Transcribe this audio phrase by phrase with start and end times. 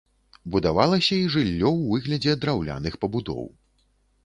[0.53, 3.49] Будавалася і жыллё у выглядзе драўляных пабудоў.